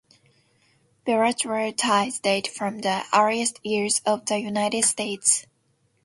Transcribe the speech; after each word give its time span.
Bilateral 1.05 1.73
ties 1.77 2.17
date 2.17 2.47
from 2.47 2.79
the 2.79 3.03
earliest 3.13 3.63
years 3.63 4.01
of 4.03 4.25
the 4.25 4.39
United 4.39 4.83
States. 4.83 5.45